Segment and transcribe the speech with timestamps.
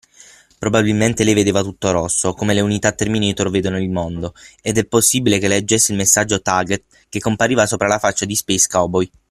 [0.57, 5.37] Probabilmente lei vedeva tutto rosso (come le unità terminator vedono il mondo), ed è possibile
[5.37, 9.07] che leggesse il messaggio “target” che compariva sopra la faccia di Space Cowboy.